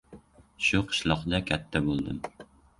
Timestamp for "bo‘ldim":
1.91-2.27